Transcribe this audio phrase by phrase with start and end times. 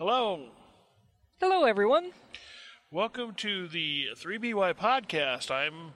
[0.00, 0.46] Hello.
[1.40, 2.12] Hello, everyone.
[2.90, 5.50] Welcome to the 3BY podcast.
[5.50, 5.92] I'm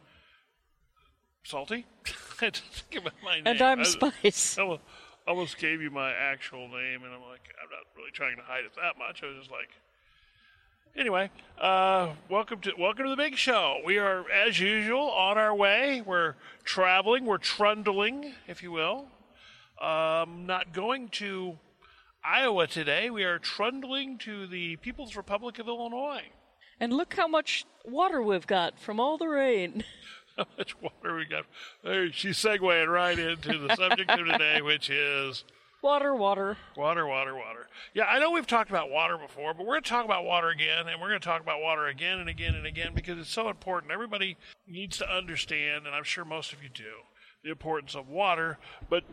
[1.42, 1.86] Salty.
[2.42, 3.46] I didn't think about my name.
[3.46, 4.58] And I'm I- Spice.
[4.58, 4.82] I almost-
[5.26, 8.66] almost gave you my actual name, and I'm like, I'm not really trying to hide
[8.66, 9.22] it that much.
[9.22, 9.70] I was just like,
[10.94, 13.78] anyway, uh, welcome to welcome to the big show.
[13.86, 16.02] We are, as usual, on our way.
[16.04, 17.24] We're traveling.
[17.24, 19.06] We're trundling, if you will.
[19.80, 21.58] Um, not going to
[22.24, 23.10] Iowa today.
[23.10, 26.22] We are trundling to the People's Republic of Illinois.
[26.80, 29.84] And look how much water we've got from all the rain.
[30.36, 31.44] How much water we got?
[31.84, 35.44] There, she's segueing right into the subject of today, which is
[35.84, 36.56] Water, water.
[36.78, 37.68] Water, water, water.
[37.92, 40.48] Yeah, I know we've talked about water before, but we're going to talk about water
[40.48, 43.28] again, and we're going to talk about water again and again and again because it's
[43.28, 43.92] so important.
[43.92, 47.02] Everybody needs to understand, and I'm sure most of you do,
[47.42, 48.56] the importance of water.
[48.88, 49.04] But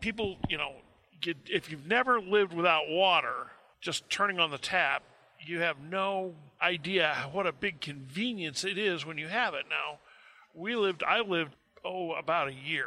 [0.00, 0.74] people, you know,
[1.22, 5.02] get, if you've never lived without water, just turning on the tap,
[5.40, 9.64] you have no idea what a big convenience it is when you have it.
[9.68, 9.98] Now,
[10.54, 12.86] we lived, I lived, oh, about a year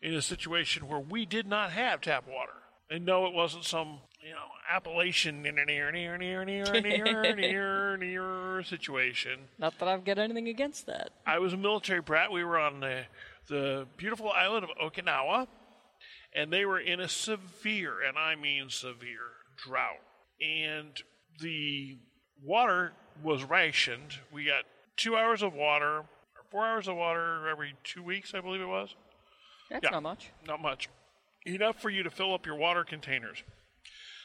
[0.00, 2.52] in a situation where we did not have tap water.
[2.90, 7.96] And no, it wasn't some, you know, Appalachian near, near, near, near, near, near, near,
[7.96, 9.38] near situation.
[9.58, 11.10] Not that I've got anything against that.
[11.26, 12.30] I was a military brat.
[12.30, 13.04] We were on the,
[13.48, 15.46] the beautiful island of Okinawa,
[16.34, 20.00] and they were in a severe, and I mean severe, drought.
[20.40, 20.90] And
[21.40, 21.98] the
[22.42, 24.14] water was rationed.
[24.32, 24.64] We got
[24.96, 26.06] two hours of water, or
[26.50, 28.94] four hours of water every two weeks, I believe it was.
[29.70, 29.90] That's Yeah.
[29.90, 30.30] not much.
[30.46, 30.88] Not much.
[31.44, 33.42] Enough for you to fill up your water containers.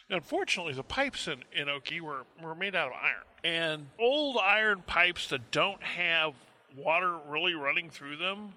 [0.10, 3.24] Now, unfortunately, the pipes in, in Oki were, were made out of iron.
[3.44, 6.34] And old iron pipes that don't have
[6.76, 8.54] water really running through them,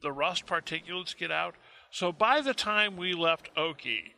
[0.00, 1.54] the rust particulates get out.
[1.92, 4.14] So by the time we left Oki,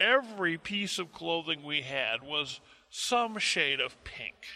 [0.00, 4.34] every piece of clothing we had was some shade of pink.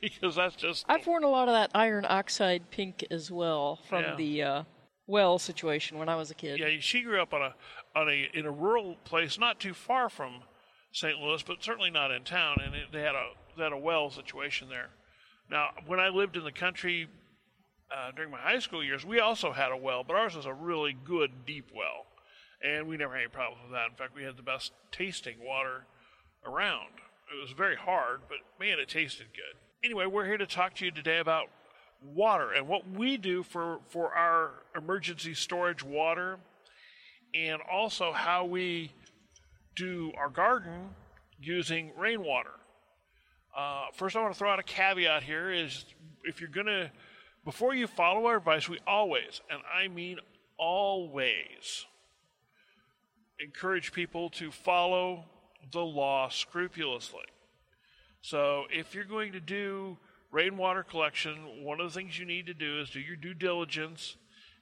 [0.00, 0.84] Because that's just.
[0.90, 4.14] I've worn a lot of that iron oxide pink as well from Yeah.
[4.14, 4.62] the uh,
[5.06, 6.58] well situation when I was a kid.
[6.60, 7.54] Yeah, she grew up on a
[7.98, 10.42] on a in a rural place not too far from
[10.92, 11.18] St.
[11.18, 14.10] Louis, but certainly not in town, and it, they had a they had a well
[14.10, 14.90] situation there.
[15.50, 17.08] Now, when I lived in the country
[17.90, 20.52] uh, during my high school years, we also had a well, but ours was a
[20.52, 22.05] really good deep well,
[22.62, 23.90] and we never had any problems with that.
[23.90, 25.84] In fact, we had the best tasting water
[26.46, 26.88] around.
[27.32, 29.58] It was very hard, but man, it tasted good.
[29.84, 31.48] Anyway, we're here to talk to you today about
[32.02, 36.38] water and what we do for, for our emergency storage water
[37.34, 38.92] and also how we
[39.74, 40.90] do our garden
[41.38, 42.52] using rainwater.
[43.56, 45.84] Uh, first, I want to throw out a caveat here: is
[46.24, 46.90] if you're gonna,
[47.44, 50.18] before you follow our advice, we always, and I mean
[50.58, 51.86] always,
[53.40, 55.24] encourage people to follow
[55.72, 57.24] the law scrupulously.
[58.22, 59.98] So, if you're going to do
[60.30, 64.16] rainwater collection, one of the things you need to do is do your due diligence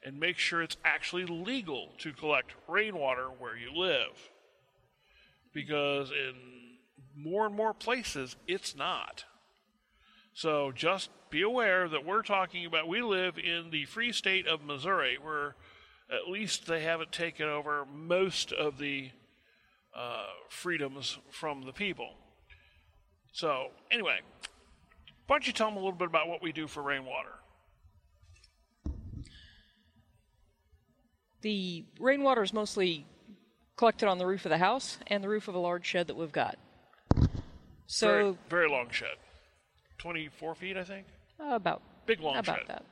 [0.04, 4.30] and make sure it's actually legal to collect rainwater where you live.
[5.52, 6.34] Because in
[7.16, 9.24] more and more places, it's not.
[10.34, 14.64] So just be aware that we're talking about, we live in the free state of
[14.64, 15.54] Missouri, where
[16.10, 19.10] at least they haven't taken over most of the
[19.94, 22.10] uh, freedoms from the people.
[23.32, 24.18] So, anyway,
[25.26, 27.30] why don't you tell them a little bit about what we do for rainwater?
[31.42, 33.06] The rainwater is mostly
[33.76, 36.16] collected on the roof of the house and the roof of a large shed that
[36.16, 36.56] we've got.
[37.86, 39.16] So very, very long shed.
[39.98, 41.06] 24 feet, I think.
[41.40, 42.44] uh, about Big long shed.
[42.44, 42.68] about shed.
[42.68, 42.84] that.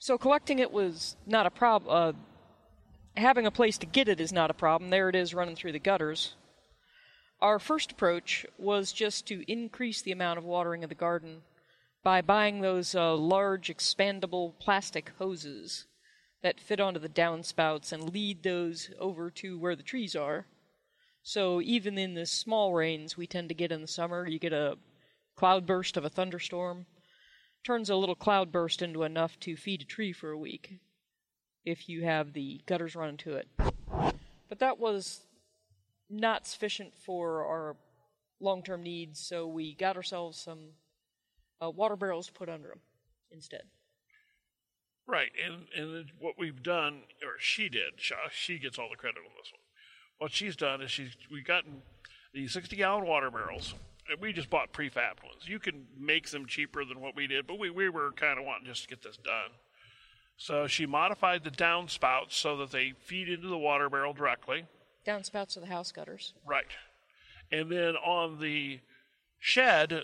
[0.00, 1.90] So collecting it was not a problem.
[1.90, 4.90] Uh, having a place to get it is not a problem.
[4.90, 6.34] There it is running through the gutters.
[7.40, 11.42] Our first approach was just to increase the amount of watering of the garden
[12.04, 15.86] by buying those uh, large expandable plastic hoses
[16.42, 20.46] that fit onto the downspouts and lead those over to where the trees are.
[21.22, 24.52] So even in the small rains we tend to get in the summer, you get
[24.52, 24.78] a
[25.36, 26.86] cloudburst of a thunderstorm
[27.68, 30.78] turns a little cloudburst into enough to feed a tree for a week
[31.66, 33.46] if you have the gutters running to it.
[34.48, 35.20] But that was
[36.08, 37.76] not sufficient for our
[38.40, 40.70] long term needs, so we got ourselves some
[41.62, 42.80] uh, water barrels to put under them
[43.30, 43.64] instead.
[45.06, 48.00] Right, and and what we've done, or she did,
[48.30, 49.60] she, gets all the credit on this one.
[50.16, 51.82] What she's done is she's we gotten
[52.32, 53.74] the sixty gallon water barrels.
[54.10, 55.46] And we just bought prefab ones.
[55.46, 58.44] You can make them cheaper than what we did, but we, we were kind of
[58.44, 59.50] wanting just to get this done.
[60.38, 64.64] So she modified the downspouts so that they feed into the water barrel directly.
[65.06, 66.32] Downspouts of the house gutters.
[66.46, 66.66] Right.
[67.50, 68.80] And then on the
[69.38, 70.02] shed,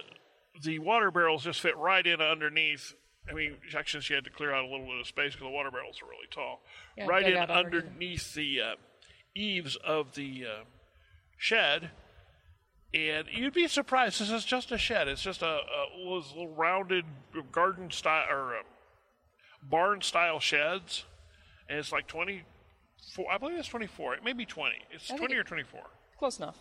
[0.62, 2.94] the water barrels just fit right in underneath.
[3.28, 5.50] I mean, actually, she had to clear out a little bit of space because the
[5.50, 6.62] water barrels are really tall.
[6.96, 7.84] Yeah, right in underneath.
[7.84, 8.74] underneath the uh,
[9.34, 10.64] eaves of the uh,
[11.38, 11.90] shed.
[12.94, 14.20] And you'd be surprised.
[14.20, 15.08] This is just a shed.
[15.08, 17.04] It's just a, a those little rounded
[17.50, 18.62] garden style or uh,
[19.68, 21.04] barn style sheds,
[21.68, 22.44] and it's like twenty
[23.14, 23.26] four.
[23.32, 24.14] I believe it's twenty four.
[24.14, 24.78] It may be twenty.
[24.92, 25.82] It's twenty or twenty four.
[26.18, 26.56] Close enough.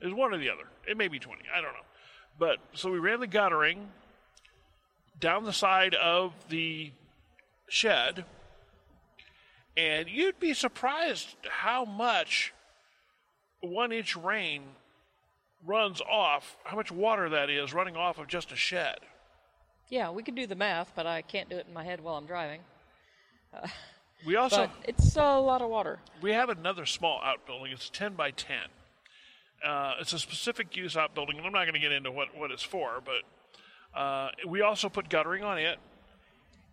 [0.00, 0.64] It's one or the other.
[0.86, 1.42] It may be 20.
[1.52, 1.86] I don't know.
[2.38, 3.88] But so we ran the guttering
[5.18, 6.92] down the side of the
[7.68, 8.24] shed,
[9.76, 12.54] and you'd be surprised how much
[13.60, 14.62] one inch rain
[15.66, 18.98] runs off, how much water that is running off of just a shed.
[19.88, 22.16] Yeah, we could do the math, but I can't do it in my head while
[22.16, 22.60] I'm driving.
[24.26, 26.00] We also But it's a lot of water.
[26.20, 27.70] we have another small outbuilding.
[27.72, 28.56] It's 10 by 10.
[29.64, 32.50] Uh, it's a specific use outbuilding, and I'm not going to get into what, what
[32.50, 35.78] it's for, but uh, we also put guttering on it.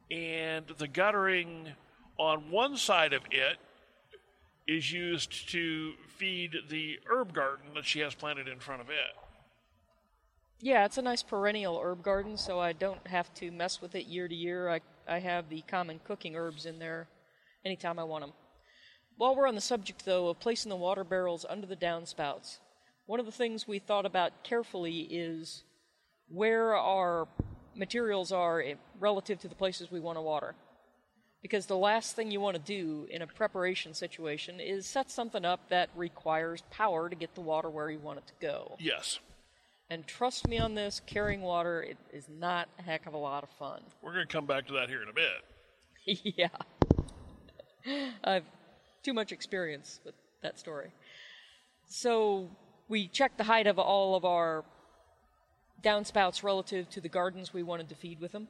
[0.09, 1.69] And the guttering
[2.17, 3.57] on one side of it
[4.67, 9.15] is used to feed the herb garden that she has planted in front of it.
[10.59, 14.06] Yeah, it's a nice perennial herb garden, so I don't have to mess with it
[14.06, 14.69] year to year.
[14.69, 17.07] I, I have the common cooking herbs in there
[17.63, 18.33] anytime I want them.
[19.17, 22.59] While we're on the subject, though, of placing the water barrels under the downspouts,
[23.06, 25.63] one of the things we thought about carefully is
[26.27, 27.27] where our
[27.75, 30.56] materials are eh, relative to the places we want to water.
[31.41, 35.45] Because the last thing you want to do in a preparation situation is set something
[35.45, 38.75] up that requires power to get the water where you want it to go.
[38.79, 39.19] Yes.
[39.89, 43.43] And trust me on this, carrying water it is not a heck of a lot
[43.43, 43.81] of fun.
[44.01, 45.43] We're going to come back to that here in a bit.
[46.37, 46.47] yeah.
[48.23, 48.45] I've
[49.03, 50.91] too much experience with that story.
[51.88, 52.49] So
[52.88, 54.65] we checked the height of all of our
[55.83, 58.47] downspouts relative to the gardens we wanted to feed with them.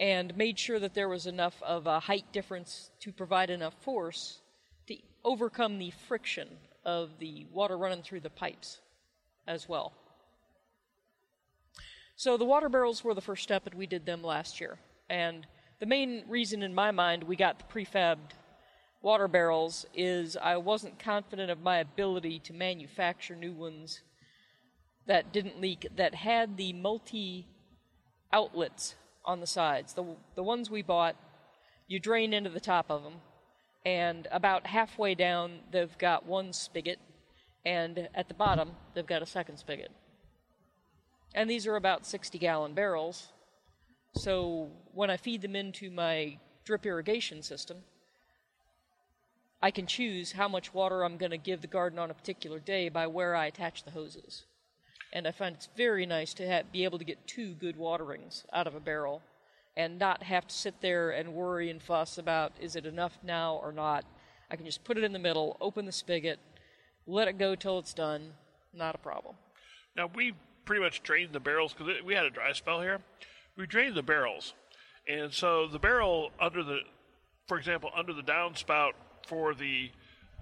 [0.00, 4.40] And made sure that there was enough of a height difference to provide enough force
[4.88, 6.48] to overcome the friction
[6.84, 8.80] of the water running through the pipes
[9.46, 9.92] as well.
[12.16, 14.78] So the water barrels were the first step, and we did them last year.
[15.08, 15.46] And
[15.80, 18.32] the main reason in my mind we got the prefabbed
[19.02, 24.00] water barrels is I wasn't confident of my ability to manufacture new ones
[25.06, 27.46] that didn't leak, that had the multi
[28.32, 28.94] outlets
[29.24, 29.94] on the sides.
[29.94, 31.16] The, the ones we bought,
[31.86, 33.14] you drain into the top of them,
[33.84, 36.98] and about halfway down, they've got one spigot,
[37.64, 39.90] and at the bottom, they've got a second spigot.
[41.34, 43.28] And these are about 60 gallon barrels.
[44.14, 47.78] So when I feed them into my drip irrigation system,
[49.62, 52.58] I can choose how much water I'm going to give the garden on a particular
[52.58, 54.44] day by where I attach the hoses.
[55.12, 58.44] And I find it's very nice to have, be able to get two good waterings
[58.52, 59.22] out of a barrel
[59.76, 63.60] and not have to sit there and worry and fuss about is it enough now
[63.62, 64.04] or not.
[64.50, 66.38] I can just put it in the middle, open the spigot,
[67.06, 68.32] let it go till it's done.
[68.72, 69.36] Not a problem.
[69.96, 70.34] Now we
[70.64, 73.00] pretty much drained the barrels because we had a dry spell here.
[73.56, 74.54] We drained the barrels,
[75.08, 76.78] and so the barrel under the,
[77.48, 78.92] for example, under the downspout
[79.26, 79.90] for the,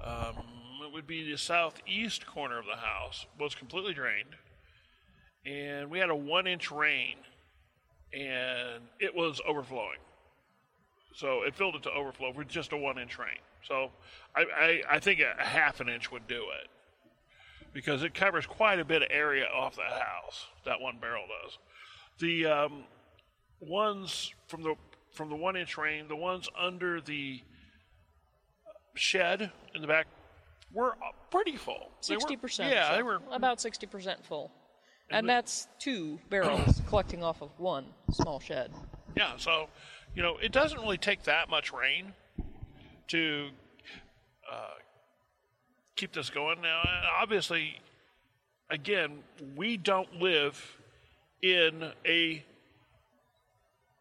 [0.05, 0.37] um,
[0.85, 4.37] it would be the southeast corner of the house was completely drained,
[5.49, 7.17] and we had a one-inch rain,
[8.13, 9.99] and it was overflowing.
[11.15, 13.39] So it filled it to overflow with just a one-inch rain.
[13.67, 13.91] So
[14.37, 16.69] I, I, I think a, half an inch would do it
[17.73, 20.47] because it covers quite a bit of area off that house.
[20.65, 21.59] That one barrel does.
[22.19, 22.85] The um,
[23.61, 24.75] ones from the
[25.13, 27.43] from the one inch rain, the ones under the
[28.95, 30.07] shed in the back
[30.73, 30.97] were
[31.31, 31.91] pretty full.
[32.01, 32.73] Sixty percent.
[32.73, 33.21] Yeah, they were.
[33.33, 34.53] about sixty percent full,
[35.11, 38.71] and that's two barrels collecting off of one small shed.
[39.17, 39.69] Yeah, so
[40.15, 42.13] you know it doesn't really take that much rain
[43.09, 43.49] to
[44.51, 44.75] uh,
[45.97, 46.61] keep this going.
[46.61, 46.83] Now,
[47.21, 47.81] obviously,
[48.71, 49.19] again,
[49.57, 50.77] we don't live
[51.43, 52.45] in a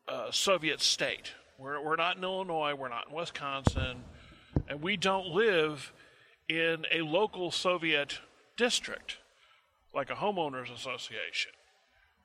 [0.08, 1.34] uh, Soviet state.
[1.58, 2.76] We're we're not in Illinois.
[2.76, 4.04] We're not in Wisconsin,
[4.68, 5.94] and we don't live
[6.50, 8.20] in a local Soviet
[8.56, 9.18] district
[9.94, 11.52] like a homeowners association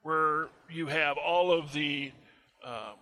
[0.02, 2.12] where you have all of the
[2.64, 2.96] um,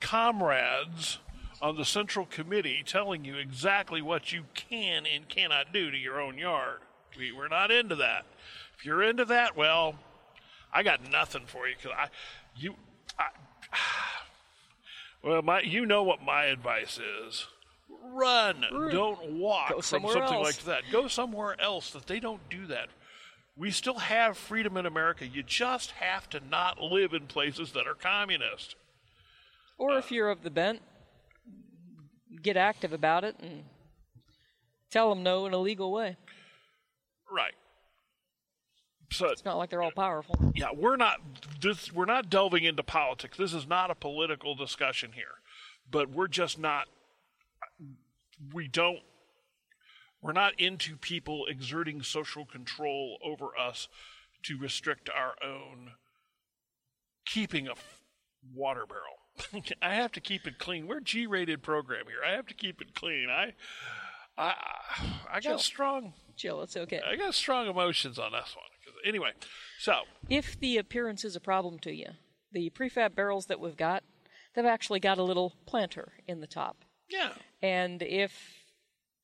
[0.00, 1.18] comrades
[1.60, 6.20] on the central committee telling you exactly what you can and cannot do to your
[6.20, 6.78] own yard.
[7.16, 8.24] We, we're not into that.
[8.76, 9.94] If you're into that, well,
[10.72, 12.08] I got nothing for you because I,
[12.56, 12.74] you,
[13.18, 13.26] I,
[15.22, 17.46] well, my, you know what my advice is.
[18.12, 18.64] run.
[18.90, 20.44] Don't walk Go from something else.
[20.44, 20.82] like that.
[20.90, 22.88] Go somewhere else that they don't do that.
[23.62, 25.24] We still have freedom in America.
[25.24, 28.74] You just have to not live in places that are communist.
[29.78, 30.82] Or if you're of the bent,
[32.42, 33.62] get active about it and
[34.90, 36.16] tell them no in a legal way.
[37.30, 37.54] Right.
[39.12, 40.34] So It's not like they're all powerful.
[40.56, 41.20] yeah, we're not
[41.60, 43.38] this, we're not delving into politics.
[43.38, 45.38] This is not a political discussion here.
[45.88, 46.88] But we're just not
[48.52, 49.04] we don't
[50.22, 53.88] we're not into people exerting social control over us
[54.44, 55.92] to restrict our own
[57.26, 58.00] keeping a f-
[58.54, 59.64] water barrel.
[59.82, 60.86] I have to keep it clean.
[60.86, 62.18] We're G-rated program here.
[62.26, 63.28] I have to keep it clean.
[63.30, 63.54] I
[64.36, 64.54] I
[65.30, 67.00] I got strong Chill, it's okay.
[67.06, 68.64] I got strong emotions on this one.
[69.04, 69.30] Anyway,
[69.78, 72.06] so If the appearance is a problem to you,
[72.50, 74.02] the prefab barrels that we've got,
[74.54, 76.84] they've actually got a little planter in the top.
[77.10, 78.61] yeah, And if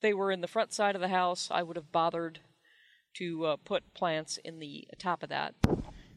[0.00, 2.40] they were in the front side of the house, I would have bothered
[3.14, 5.54] to uh, put plants in the top of that.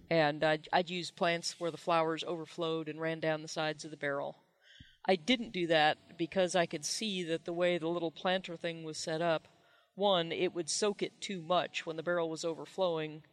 [0.10, 3.92] And I'd, I'd use plants where the flowers overflowed and ran down the sides of
[3.92, 4.36] the barrel.
[5.08, 8.84] I didn't do that because I could see that the way the little planter thing
[8.84, 9.48] was set up,
[9.96, 13.24] one, it would soak it too much when the barrel was overflowing.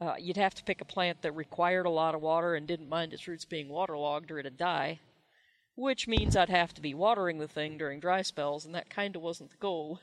[0.00, 2.88] Uh, you'd have to pick a plant that required a lot of water and didn't
[2.88, 5.00] mind its roots being waterlogged or it'd die
[5.76, 9.16] which means I'd have to be watering the thing during dry spells, and that kind
[9.16, 10.00] of wasn't the goal,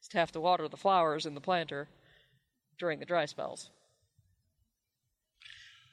[0.00, 1.88] is to have to water the flowers in the planter
[2.78, 3.70] during the dry spells.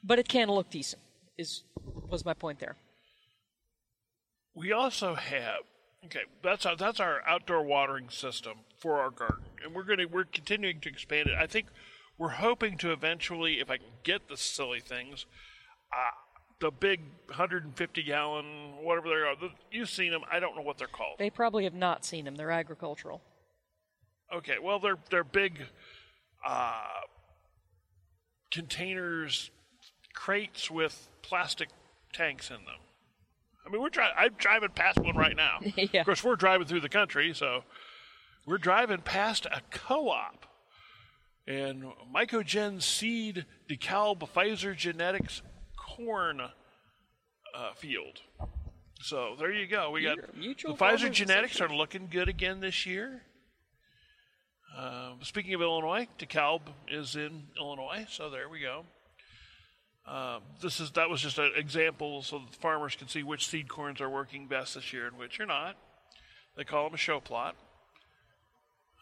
[0.03, 1.01] But it can look decent,
[1.37, 1.63] is
[2.09, 2.75] was my point there.
[4.53, 5.59] we also have
[6.05, 6.21] okay.
[6.43, 10.79] That's our that's our outdoor watering system for our garden, and we're gonna we're continuing
[10.81, 11.35] to expand it.
[11.37, 11.67] I think
[12.17, 15.25] we're hoping to eventually, if I can get the silly things,
[15.93, 16.11] uh,
[16.61, 18.45] the big 150 gallon
[18.81, 19.35] whatever they are.
[19.71, 20.21] You've seen them.
[20.31, 21.17] I don't know what they're called.
[21.19, 22.35] They probably have not seen them.
[22.35, 23.21] They're agricultural.
[24.33, 25.59] Okay, well they're they're big
[26.45, 26.83] uh,
[28.51, 29.51] containers,
[30.13, 31.69] crates with plastic
[32.13, 32.79] tanks in them.
[33.65, 34.15] I mean, we're driving.
[34.17, 35.59] I'm driving past one right now.
[35.75, 36.01] Yeah.
[36.01, 37.63] Of course, we're driving through the country, so
[38.45, 40.45] we're driving past a co-op,
[41.47, 45.41] and Mycogen Seed DeKalb Pfizer Genetics
[45.95, 48.21] corn uh, field.
[49.01, 49.91] So there you go.
[49.91, 53.23] We got Mutual- the Pfizer Genetics are looking good again this year.
[54.77, 58.85] Uh, speaking of Illinois, DeKalb is in Illinois, so there we go.
[60.07, 63.47] Um, this is that was just an example so that the farmers can see which
[63.47, 65.75] seed corns are working best this year and which are not.
[66.55, 67.55] They call them a show plot.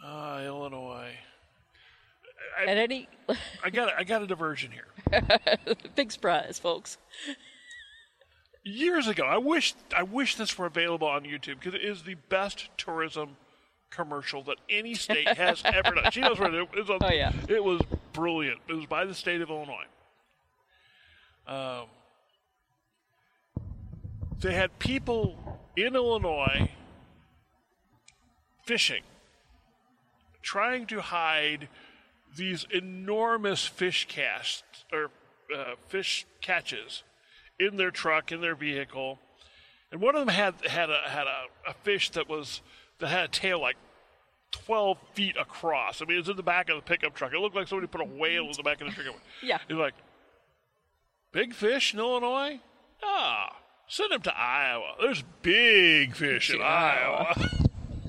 [0.04, 1.14] Ah, Illinois.
[2.62, 3.08] At any
[3.64, 4.88] I got I got a diversion here.
[5.96, 6.98] big surprise, folks.
[8.64, 12.16] Years ago, I wish I wish this were available on YouTube because it is the
[12.30, 13.38] best tourism
[13.90, 16.12] commercial that any state has ever done.
[16.12, 16.90] She knows what it is.
[16.90, 17.32] Oh, yeah.
[17.48, 17.82] It was
[18.14, 18.60] brilliant.
[18.68, 19.86] It was by the state of Illinois.
[21.48, 21.88] Um,
[24.40, 26.70] they had people in Illinois
[28.66, 29.02] fishing,
[30.44, 31.68] trying to hide
[32.36, 35.12] these enormous fish casts or
[35.56, 37.04] uh, fish catches
[37.60, 39.20] in their truck in their vehicle,
[39.92, 42.62] and one of them had had a had a, a fish that was
[43.00, 43.78] that had a tail like.
[44.52, 46.02] 12 feet across.
[46.02, 47.34] I mean, it was in the back of the pickup truck.
[47.34, 49.14] It looked like somebody put a whale in the back of the pickup.
[49.44, 49.60] Yeah.
[49.70, 49.94] You're like,
[51.32, 52.60] big fish in Illinois?
[53.04, 53.56] Ah,
[53.88, 54.96] send them to Iowa.
[55.00, 57.36] There's big fish in Iowa.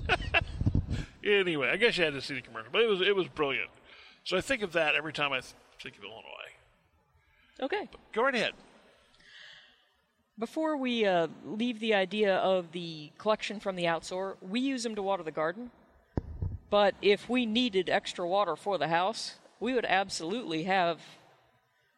[1.24, 3.70] anyway, I guess you had to see the commercial, but it was it was brilliant.
[4.24, 6.50] So I think of that every time I th- think of Illinois.
[7.62, 7.88] Okay.
[8.12, 8.52] Go right ahead.
[10.38, 14.94] Before we uh, leave the idea of the collection from the outsource, we use them
[14.94, 15.70] to water the garden.
[16.70, 21.00] But if we needed extra water for the house, we would absolutely have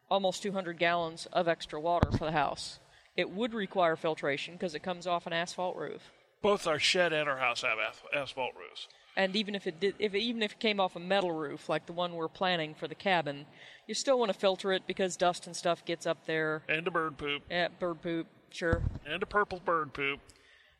[0.09, 2.79] almost 200 gallons of extra water for the house.
[3.15, 6.11] It would require filtration because it comes off an asphalt roof.
[6.41, 7.77] Both our shed and our house have
[8.13, 8.87] asphalt roofs.
[9.15, 11.69] And even if it did, if it, even if it came off a metal roof
[11.69, 13.45] like the one we're planning for the cabin,
[13.87, 16.63] you still want to filter it because dust and stuff gets up there.
[16.67, 17.43] And a bird poop.
[17.51, 18.81] Eh, bird poop, sure.
[19.05, 20.19] And a purple bird poop.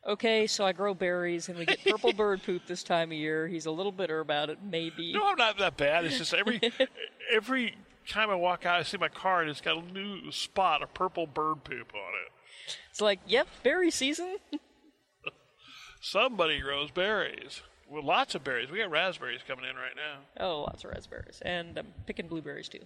[0.06, 3.48] Okay, so I grow berries and we get purple bird poop this time of year.
[3.48, 5.14] He's a little bitter about it, maybe.
[5.14, 6.06] No, I'm not that bad.
[6.06, 6.60] It's just every
[7.34, 7.76] every
[8.08, 10.94] time I walk out, I see my car and it's got a new spot of
[10.94, 12.78] purple bird poop on it.
[12.90, 14.38] It's like, yep, berry season.
[16.02, 17.62] Somebody grows berries.
[17.94, 18.72] Well, lots of berries.
[18.72, 20.44] We got raspberries coming in right now.
[20.46, 21.42] Oh, lots of raspberries.
[21.44, 22.80] And I'm picking blueberries too.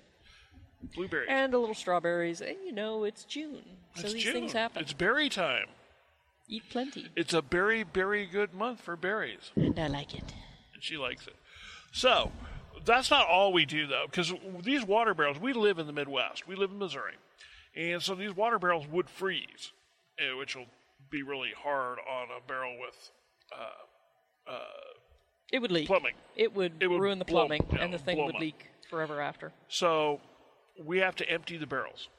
[0.95, 1.29] Blueberries.
[1.31, 2.41] And a little strawberries.
[2.41, 3.63] And you know, it's June.
[3.95, 4.33] So it's these June.
[4.33, 4.81] things happen.
[4.81, 5.67] It's berry time.
[6.49, 7.07] Eat plenty.
[7.15, 10.23] It's a berry, berry good month for berries, And I like it.
[10.73, 11.35] and she likes it.
[11.93, 12.31] So
[12.85, 14.33] that's not all we do though, because
[14.63, 15.39] these water barrels.
[15.39, 16.47] We live in the Midwest.
[16.47, 17.15] We live in Missouri,
[17.75, 19.71] and so these water barrels would freeze,
[20.19, 20.67] eh, which will
[21.09, 23.11] be really hard on a barrel with
[23.53, 24.59] uh, uh,
[25.51, 25.87] It would leak.
[25.87, 26.15] plumbing.
[26.35, 28.41] It would, It would ruin the blow- plumbing, yeah, and the thing would up.
[28.41, 29.51] leak forever after.
[29.69, 30.19] So
[30.83, 32.09] we have to empty the barrels.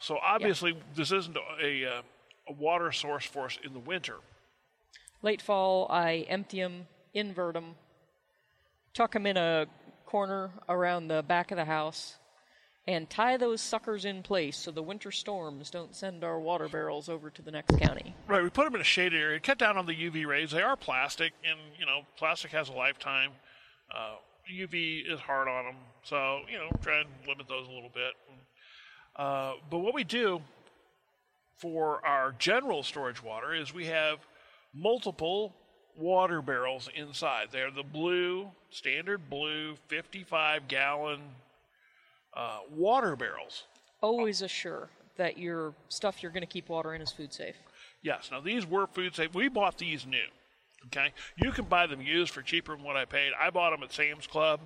[0.00, 2.02] So obviously, this isn't a, uh,
[2.48, 4.16] a water source for us in the winter.
[5.22, 7.76] Late fall, I empty them, invert them,
[8.92, 9.66] tuck them in a
[10.06, 12.16] corner around the back of the house,
[12.86, 17.08] and tie those suckers in place so the winter storms don't send our water barrels
[17.08, 18.14] over to the next county.
[18.28, 20.50] Right, we put them in a shaded area, cut down on the UV rays.
[20.50, 23.30] They are plastic, and you know, plastic has a lifetime.
[23.94, 24.16] Uh,
[24.52, 28.12] UV is hard on them, so you know, try and limit those a little bit.
[29.16, 30.42] Uh, but what we do
[31.56, 34.18] for our general storage water is we have
[34.74, 35.54] multiple
[35.96, 37.48] water barrels inside.
[37.52, 41.20] They're the blue, standard blue, 55 gallon
[42.36, 43.64] uh, water barrels.
[44.00, 47.56] Always assure that your stuff you're going to keep water in is food safe.
[48.02, 48.28] Yes.
[48.30, 49.34] Now these were food safe.
[49.34, 50.26] We bought these new.
[50.86, 51.12] Okay.
[51.36, 53.32] You can buy them used for cheaper than what I paid.
[53.40, 54.60] I bought them at Sam's Club.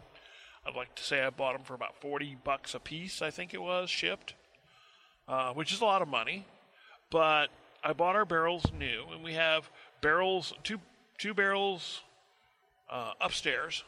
[0.67, 3.23] I'd like to say I bought them for about forty bucks a piece.
[3.23, 4.35] I think it was shipped,
[5.29, 6.47] uh, which is a lot of money.
[7.11, 7.49] But
[7.85, 9.71] I bought our barrels new, and we have
[10.03, 10.81] barrels two
[11.17, 12.03] two barrels
[12.91, 13.85] uh, upstairs,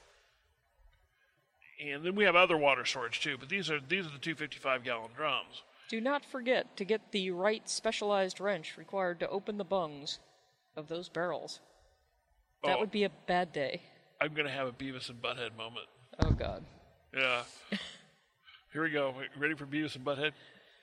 [1.83, 3.37] and then we have other water storage too.
[3.39, 5.63] But these are these are the 255 gallon drums.
[5.89, 10.19] Do not forget to get the right specialized wrench required to open the bungs
[10.77, 11.61] of those barrels.
[12.65, 12.81] That Oh.
[12.81, 13.83] would be a bad day.
[14.21, 15.87] I'm gonna have a Beavis and Butthead moment.
[16.23, 16.65] Oh, God.
[17.15, 17.43] Yeah.
[18.73, 19.15] Here we go.
[19.37, 20.33] Ready for Beavis and Butthead?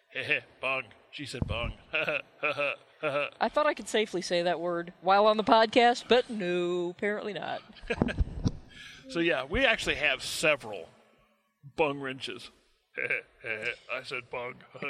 [0.09, 0.83] Heh heh, Bung.
[1.11, 1.73] She said bong.
[1.93, 7.33] I thought I could safely say that word while on the podcast, but no, apparently
[7.33, 7.61] not.
[9.09, 10.87] so yeah, we actually have several
[11.75, 12.51] bung wrenches.
[13.93, 14.55] I said bung.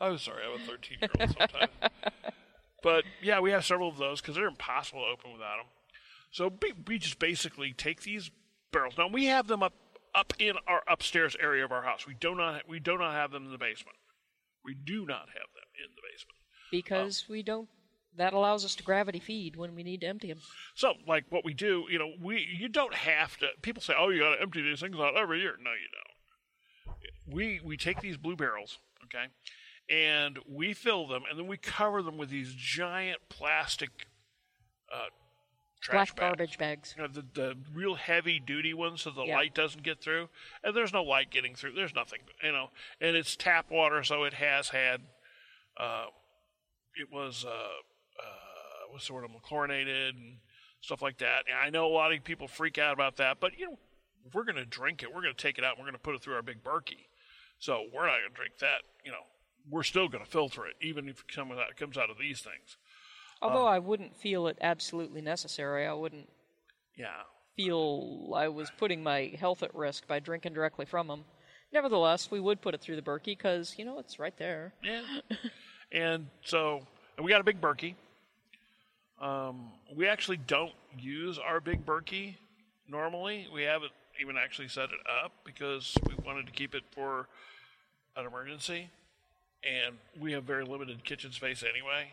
[0.00, 1.70] I'm sorry, I'm a 13 year old sometimes.
[2.82, 5.66] but yeah, we have several of those because they're impossible to open without them.
[6.30, 8.30] So we, we just basically take these
[8.72, 8.94] barrels.
[8.98, 9.74] Now we have them up
[10.14, 12.06] up in our upstairs area of our house.
[12.06, 13.96] We do not we do not have them in the basement.
[14.64, 16.38] We do not have them in the basement.
[16.70, 17.68] Because we don't.
[18.16, 20.38] That allows us to gravity feed when we need to empty them.
[20.74, 23.48] So, like what we do, you know, we you don't have to.
[23.62, 27.34] People say, "Oh, you got to empty these things out every year." No, you don't.
[27.34, 29.26] We we take these blue barrels, okay,
[29.88, 33.90] and we fill them, and then we cover them with these giant plastic
[34.92, 35.06] uh,
[35.80, 36.20] trash Black bags.
[36.20, 36.94] garbage bags.
[36.96, 39.36] You know, the, the real heavy duty ones so the Yeah.
[39.36, 40.28] light doesn't get through.
[40.62, 41.72] And there's no light getting through.
[41.72, 42.70] There's nothing, you know.
[43.00, 45.02] And it's tap water, so it has had,
[45.76, 46.06] uh,
[46.96, 47.68] it was, uh,
[48.94, 50.36] what's the chlorinated and
[50.80, 51.44] stuff like that.
[51.48, 53.78] And I know a lot of people freak out about that, but, you know,
[54.24, 55.94] if we're going to drink it, we're going to take it out, and we're going
[55.96, 57.06] to put it through our big Berkey.
[57.58, 59.18] So we're not going to drink that, you know.
[59.68, 62.18] We're still going to filter it, even if it comes out, it comes out of
[62.18, 62.76] these things.
[63.42, 66.28] Although um, I wouldn't feel it absolutely necessary, I wouldn't
[66.96, 67.22] Yeah.
[67.56, 71.24] feel I was putting my health at risk by drinking directly from them.
[71.72, 74.74] Nevertheless, we would put it through the Berkey because, you know, it's right there.
[74.82, 75.02] Yeah.
[75.92, 76.82] and so
[77.16, 77.94] and we got a big Berkey.
[79.20, 82.36] Um, we actually don't use our big Berkey
[82.88, 83.48] normally.
[83.52, 87.28] We haven't even actually set it up because we wanted to keep it for
[88.16, 88.90] an emergency.
[89.64, 92.10] And we have very limited kitchen space anyway.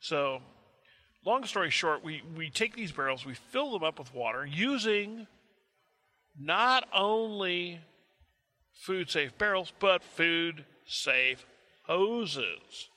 [0.00, 0.40] So,
[1.24, 5.26] long story short, we, we take these barrels, we fill them up with water using
[6.38, 7.80] not only
[8.72, 11.46] food safe barrels, but food safe
[11.86, 12.90] hoses.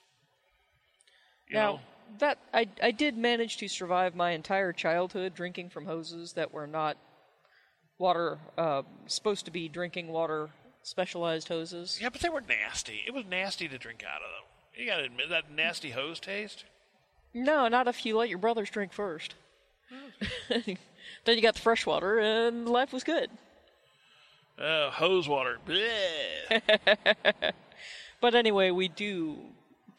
[1.48, 1.80] You now, know,
[2.20, 6.68] that I, I did manage to survive my entire childhood drinking from hoses that were
[6.68, 6.98] not
[7.98, 10.50] water, uh, supposed to be drinking water
[10.84, 12.00] specialized hoses.
[12.02, 13.02] yeah, but they were nasty.
[13.06, 14.46] It was nasty to drink out of them.
[14.76, 16.66] You gotta admit that nasty hose taste.
[17.34, 19.36] No, not if you let your brothers drink first.
[20.50, 20.78] then
[21.26, 23.30] you got the fresh water, and life was good.
[24.58, 25.58] Uh, hose water.
[28.22, 29.38] But anyway, we do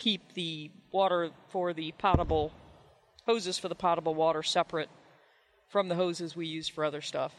[0.01, 2.53] keep the water for the potable
[3.27, 4.89] hoses for the potable water separate
[5.69, 7.33] from the hoses we use for other stuff.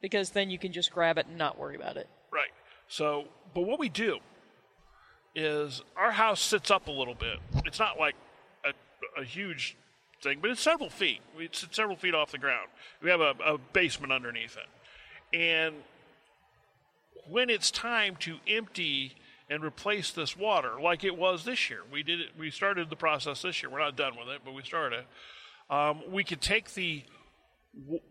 [0.00, 2.08] Because then you can just grab it and not worry about it.
[2.32, 2.50] Right.
[2.88, 4.18] So, but what we do
[5.36, 7.38] is our house sits up a little bit.
[7.64, 8.16] It's not like
[8.64, 9.76] a, a huge
[10.22, 11.20] thing, but it's several feet.
[11.52, 12.68] Sit several feet off the ground.
[13.02, 15.36] We have a, a basement underneath it.
[15.36, 15.76] And
[17.28, 19.14] when it's time to empty
[19.50, 21.80] and replace this water like it was this year.
[21.92, 22.30] We did it.
[22.38, 23.70] We started the process this year.
[23.70, 25.04] We're not done with it, but we started.
[25.70, 27.02] Um, we could take the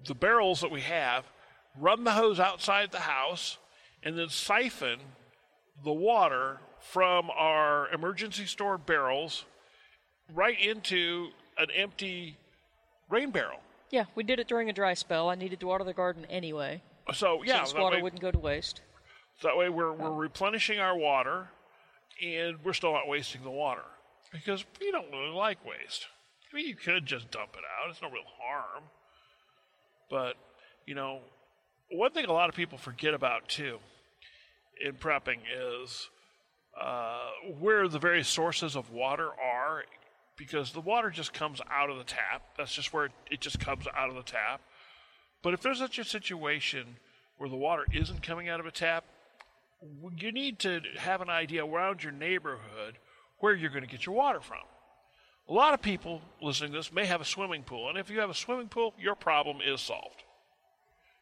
[0.06, 1.24] the barrels that we have,
[1.80, 3.58] run the hose outside the house,
[4.04, 5.00] and then siphon
[5.84, 9.46] the water from our emergency stored barrels
[10.34, 12.38] right into an empty
[13.10, 13.60] rain barrel.
[13.90, 15.30] Yeah, we did it during a dry spell.
[15.30, 16.82] I needed to water the garden anyway.
[17.14, 18.82] So yeah, that water way- wouldn't go to waste.
[19.40, 21.50] So that way we're, we're replenishing our water
[22.22, 23.84] and we're still not wasting the water
[24.32, 26.08] because we don't really like waste.
[26.52, 28.84] I mean, you could just dump it out, it's no real harm.
[30.10, 30.36] But,
[30.86, 31.20] you know,
[31.92, 33.80] one thing a lot of people forget about too
[34.84, 35.40] in prepping
[35.82, 36.10] is
[36.80, 39.84] uh, where the various sources of water are
[40.38, 42.42] because the water just comes out of the tap.
[42.58, 44.62] That's just where it, it just comes out of the tap.
[45.42, 46.98] But if there's such a situation
[47.38, 49.06] where the water isn't coming out of a tap,
[50.18, 52.98] you need to have an idea around your neighborhood
[53.40, 54.60] where you're going to get your water from.
[55.50, 58.20] A lot of people listening to this may have a swimming pool, and if you
[58.20, 60.24] have a swimming pool, your problem is solved.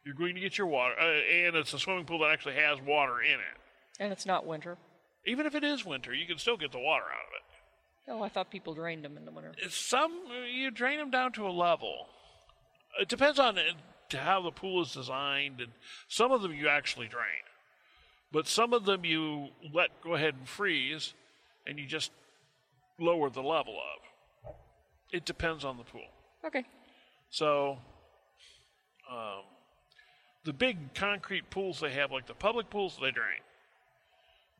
[0.05, 2.79] You're going to get your water, uh, and it's a swimming pool that actually has
[2.81, 3.57] water in it.
[3.99, 4.77] And it's not winter.
[5.25, 8.11] Even if it is winter, you can still get the water out of it.
[8.11, 9.53] Oh, I thought people drained them in the winter.
[9.69, 10.11] Some
[10.51, 12.07] you drain them down to a level.
[12.99, 13.61] It depends on uh,
[14.17, 15.71] how the pool is designed, and
[16.07, 17.43] some of them you actually drain,
[18.31, 21.13] but some of them you let go ahead and freeze,
[21.67, 22.11] and you just
[22.99, 24.53] lower the level of.
[25.11, 26.07] It depends on the pool.
[26.45, 26.65] Okay.
[27.29, 27.77] So,
[29.11, 29.43] um,
[30.43, 33.41] the big concrete pools they have, like the public pools, they drain.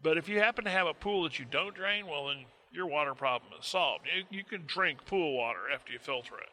[0.04, 2.88] But if you happen to have a pool that you don't drain, well, then your
[2.88, 4.06] water problem is solved.
[4.16, 6.50] You, you can drink pool water after you filter it.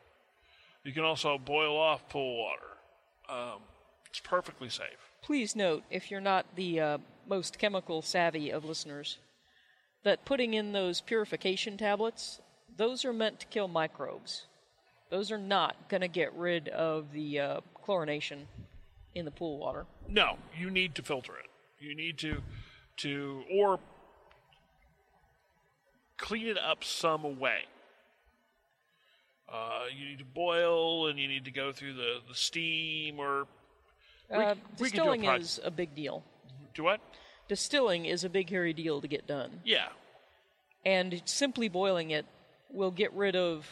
[0.85, 2.63] You can also boil off pool water.
[3.29, 3.61] Um,
[4.29, 5.11] perfectly safe.
[5.23, 9.19] Please note, if you're not the uh, most chemical savvy of listeners,
[10.05, 12.41] that putting in those purification tablets,
[12.77, 14.47] those are meant to kill microbes.
[15.11, 18.45] Those are not going to get rid of the uh, chlorination
[19.15, 19.87] in the pool water.
[20.09, 21.51] No, you need to filter it.
[21.81, 22.43] You need to,
[22.99, 23.81] to or
[26.19, 27.61] clean it up some way.
[29.51, 33.47] Uh, you need to boil, and you need to go through the, the steam, or
[34.31, 36.23] Uh, we a distilling is a big deal.
[36.75, 37.01] do what?
[37.49, 39.61] Distilling is a big, hairy deal to get done.
[39.65, 39.89] Yeah,
[40.85, 42.27] And simply boiling it
[42.71, 43.67] will get rid of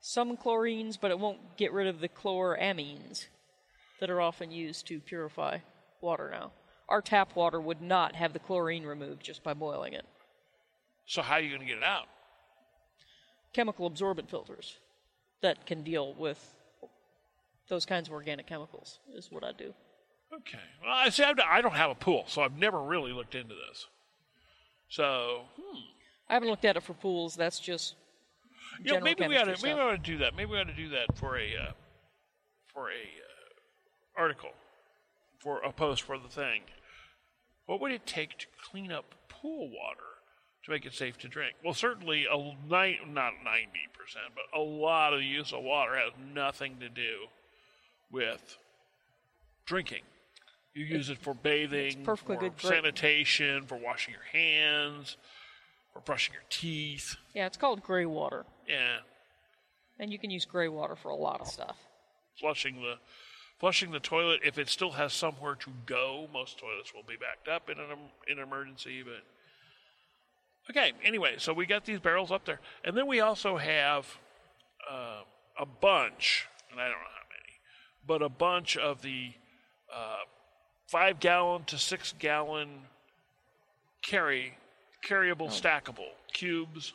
[0.00, 3.26] some chlorines, but it won't get rid of the chloramines
[4.00, 5.58] that are often used to purify
[6.00, 6.52] water now.
[6.88, 10.04] Our tap water would not have the chlorine removed just by boiling it.
[11.06, 12.06] So how are you going to get it out?
[13.52, 14.78] Chemical absorbent filters
[15.40, 16.54] that can deal with
[17.72, 19.72] those kinds of organic chemicals is what I do.
[20.30, 20.58] Okay.
[20.82, 21.24] Well, I see.
[21.24, 23.86] I've, don't have a pool, so I've never really looked into this.
[24.90, 25.78] So, hmm.
[26.28, 27.34] I haven't looked at it for pools.
[27.34, 27.94] That's just
[28.84, 30.36] general maybe we ought to maybe we ought to do that.
[30.36, 31.72] Maybe we ought to do that for a uh,
[32.66, 34.50] for a uh, article
[35.38, 36.62] for a post for the thing.
[37.64, 40.20] What would it take to clean up pool water
[40.64, 41.54] to make it safe to drink?
[41.64, 45.96] Well, certainly a ni- not ninety percent, but a lot of the use of water
[45.96, 47.28] has nothing to do
[48.12, 48.58] with
[49.66, 50.02] drinking.
[50.74, 55.16] You use it for bathing, perfectly for good sanitation, for washing your hands,
[55.92, 57.16] for brushing your teeth.
[57.34, 58.98] yeah, it's called gray water, Yeah,
[59.98, 61.76] and you can use gray water for a lot of stuff.
[62.38, 62.94] flushing the
[63.60, 66.26] flushing the toilet if it still has somewhere to go.
[66.32, 67.86] Most toilets will be backed up in an
[68.26, 69.22] in an emergency, but
[70.70, 70.92] okay.
[71.04, 74.06] Anyway, so we got these barrels up there, and then we also have
[74.90, 75.20] uh,
[75.58, 77.21] a bunch, and I don't know
[78.06, 79.32] but a bunch of the
[79.94, 80.24] uh,
[80.88, 82.68] five gallon to six gallon
[84.02, 84.54] carry
[85.06, 86.92] carryable stackable cubes.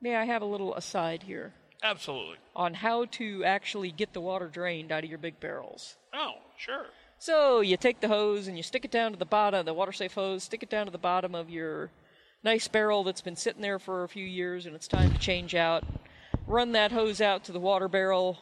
[0.00, 2.36] May I have a little aside here Absolutely.
[2.54, 5.96] on how to actually get the water drained out of your big barrels?
[6.14, 6.86] Oh, sure.
[7.18, 9.92] So you take the hose and you stick it down to the bottom, the water
[9.92, 11.90] safe hose, stick it down to the bottom of your
[12.44, 15.54] nice barrel that's been sitting there for a few years and it's time to change
[15.54, 15.82] out.
[16.46, 18.38] Run that hose out to the water barrel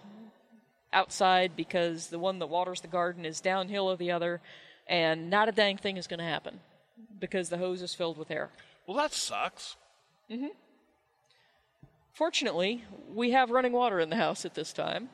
[0.95, 4.41] outside because the one that waters the garden is downhill of the other,
[4.87, 6.61] and not a dang thing is going to happen
[7.19, 8.51] because the hose is filled with air.
[8.87, 9.77] Well, that sucks.
[10.31, 10.49] Mm-hmm.
[12.13, 15.09] Fortunately, we have running water in the house at this time.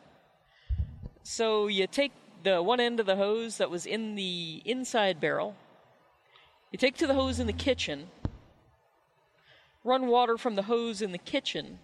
[1.23, 2.13] So you take
[2.43, 5.57] the one end of the hose that was in the inside barrel,
[6.71, 8.09] you take to the hose in the kitchen,
[9.85, 11.79] run water from the hose in the kitchen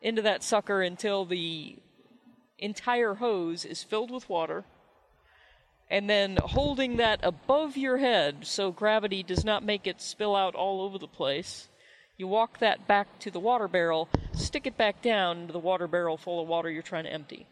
[0.00, 1.76] into that sucker until the
[2.58, 4.64] entire hose is filled with water.
[5.88, 10.54] and then holding that above your head so gravity does not make it spill out
[10.54, 11.68] all over the place.
[12.16, 15.86] You walk that back to the water barrel, stick it back down into the water
[15.86, 17.46] barrel full of water you're trying to empty.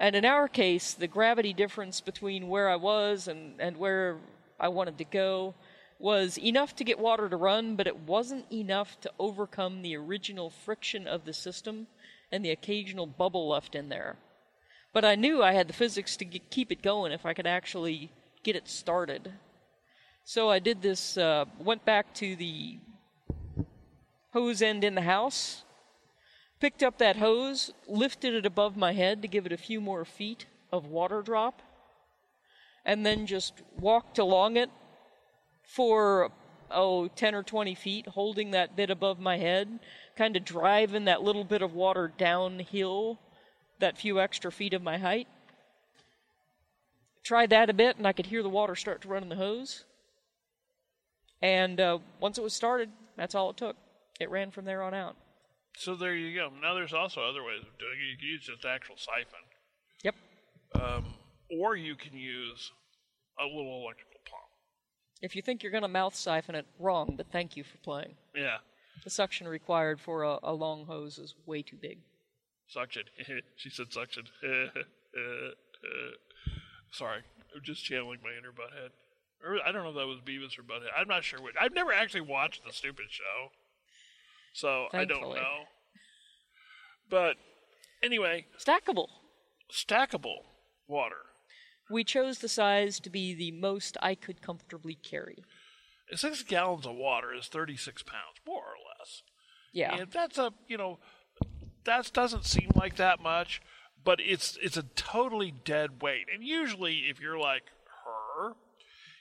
[0.00, 4.16] And in our case, the gravity difference between where I was and, and where
[4.58, 5.54] I wanted to go
[5.98, 10.50] was enough to get water to run, but it wasn't enough to overcome the original
[10.50, 11.86] friction of the system
[12.32, 14.16] and the occasional bubble left in there.
[14.92, 17.46] But I knew I had the physics to g- keep it going if I could
[17.46, 18.10] actually
[18.42, 19.32] get it started.
[20.24, 22.78] So I did this, uh, went back to the
[24.32, 25.62] hose end in the house,
[26.60, 30.04] picked up that hose, lifted it above my head to give it a few more
[30.04, 31.60] feet of water drop,
[32.84, 34.70] and then just walked along it
[35.64, 36.30] for,
[36.70, 39.80] oh, 10 or 20 feet, holding that bit above my head,
[40.16, 43.18] kind of driving that little bit of water downhill
[43.78, 45.26] that few extra feet of my height.
[47.24, 49.36] Tried that a bit, and I could hear the water start to run in the
[49.36, 49.84] hose.
[51.40, 53.76] And uh, once it was started, that's all it took.
[54.20, 55.16] It ran from there on out.
[55.76, 56.50] So there you go.
[56.60, 58.10] Now there's also other ways of doing it.
[58.10, 59.40] You can use just actual siphon,
[60.02, 60.14] Yep.
[60.80, 61.04] um,
[61.50, 62.70] or you can use
[63.40, 64.42] a little electrical pump.
[65.22, 68.14] If you think you're going to mouth siphon it, wrong, but thank you for playing.
[68.34, 68.58] Yeah,
[69.04, 71.98] The suction required for a, a long hose is way too big.
[72.68, 73.02] suction.
[73.56, 74.24] she said suction.
[76.92, 77.22] Sorry,
[77.54, 78.90] I'm just channeling my inner butthead.
[79.44, 80.90] Or I don't know if that was Beavis or Butthead.
[80.96, 81.56] I'm not sure which.
[81.60, 83.50] I've never actually watched the stupid show,
[84.52, 85.64] so I don't know.
[87.10, 87.36] But
[88.02, 89.08] anyway, Stackable.
[89.72, 90.44] stackable
[90.86, 91.16] water.
[91.90, 95.42] We chose the size to be the most I could comfortably carry.
[96.14, 99.22] Six gallons of water is 36 pounds, more or less.
[99.72, 99.94] Yeah.
[99.96, 100.98] And that's a you know
[101.84, 103.60] that doesn't seem like that much,
[104.04, 106.26] but it's it's a totally dead weight.
[106.32, 107.62] And usually, if you're like
[108.04, 108.52] her,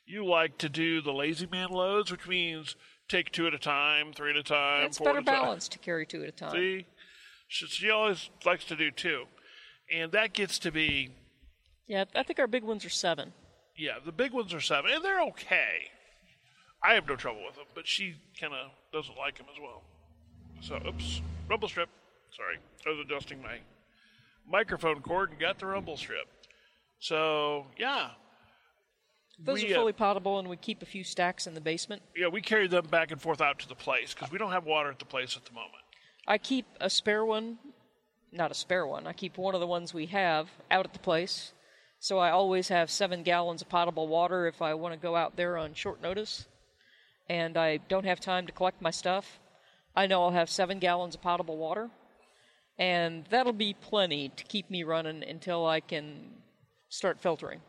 [0.06, 2.76] you like to do the lazy man loads, which means
[3.08, 5.42] take two at a time, three at a time, it's four better at a time.
[5.44, 6.52] balance to carry two at a time.
[6.52, 6.86] See,
[7.48, 9.26] she, she always likes to do two,
[9.92, 11.10] and that gets to be
[11.88, 13.34] Yeah, I think our big ones are seven.
[13.78, 13.96] yeah.
[14.04, 15.90] The big ones are seven, and they're okay.
[16.84, 19.84] I have no trouble with them, but she kind of doesn't like them as well.
[20.62, 21.90] So, oops, rumble strip.
[22.36, 23.60] Sorry, I was adjusting my
[24.50, 26.28] microphone cord and got the rumble strip.
[27.00, 28.12] So, yeah,
[29.40, 32.02] Those We, are uh, fully potable, and we keep a few stacks in the basement.
[32.16, 34.66] yeah, we carry them back and forth out to the place because we don't have
[34.66, 35.84] water at the place at the moment.
[36.28, 37.58] I keep a spare one,
[38.32, 39.08] not a spare one.
[39.08, 41.54] I keep one of the ones we have out at the place,
[42.00, 45.36] so I always have seven gallons of potable water if I want to go out
[45.36, 46.46] there on short notice,
[47.32, 49.40] and I don't have time to collect my stuff.
[49.96, 51.90] I know I'll have seven gallons of potable water,
[52.78, 56.32] and that'll be plenty to keep me running until I can
[56.90, 57.62] start filtering,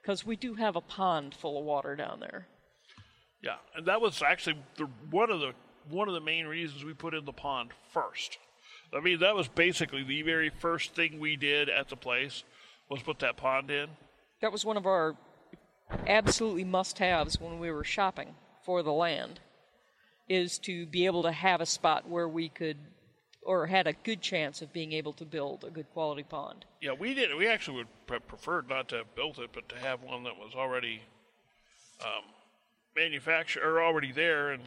[0.00, 2.46] because we do have a pond full of water down there.
[3.42, 5.52] Yeah, and that was actually the, one of the
[5.90, 8.38] one of the main reasons we put in the pond first.
[8.94, 12.42] I mean, that was basically the very first thing we did at the place
[12.88, 13.88] was put that pond in.
[14.40, 15.14] That was one of our
[16.06, 18.34] absolutely must-haves when we were shopping
[18.70, 19.40] for the land,
[20.28, 22.76] is to be able to have a spot where we could,
[23.42, 26.64] or had a good chance of being able to build a good quality pond.
[26.80, 27.34] Yeah, we did.
[27.34, 30.36] We actually would pre- preferred not to have built it, but to have one that
[30.36, 31.02] was already
[32.00, 32.22] um,
[32.94, 34.62] manufactured or already there and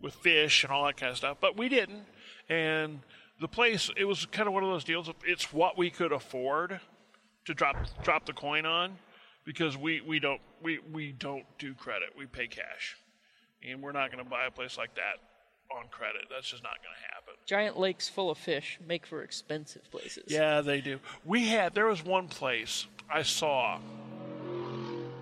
[0.00, 1.36] with fish and all that kind of stuff.
[1.40, 2.02] But we didn't,
[2.48, 2.98] and
[3.40, 5.08] the place it was kind of one of those deals.
[5.24, 6.80] It's what we could afford
[7.44, 8.98] to drop drop the coin on
[9.44, 12.10] because we, we don't we, we don't do credit.
[12.16, 12.96] We pay cash,
[13.68, 15.18] and we're not going to buy a place like that
[15.76, 16.22] on credit.
[16.30, 17.34] That's just not going to happen.
[17.46, 20.24] Giant lakes full of fish make for expensive places.
[20.26, 20.98] Yeah, they do.
[21.24, 23.78] We had there was one place I saw.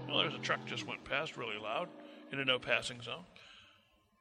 [0.08, 1.88] Well, there's a truck just went past really loud
[2.32, 3.24] in a no passing zone.